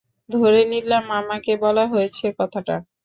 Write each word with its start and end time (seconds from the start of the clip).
ধরে 0.29 0.61
নিলাম, 0.71 1.05
আমাকে 1.19 1.51
বলা 1.63 1.83
হয়েছে 1.87 2.25
কথাটা! 2.39 2.75